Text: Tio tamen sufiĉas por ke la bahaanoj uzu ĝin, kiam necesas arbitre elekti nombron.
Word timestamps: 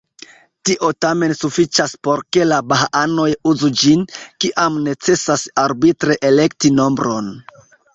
Tio 0.69 0.87
tamen 1.05 1.33
sufiĉas 1.39 1.93
por 2.07 2.25
ke 2.37 2.47
la 2.49 2.59
bahaanoj 2.73 3.29
uzu 3.53 3.71
ĝin, 3.85 4.05
kiam 4.41 4.83
necesas 4.91 5.49
arbitre 5.69 6.23
elekti 6.35 6.79
nombron. 6.85 7.35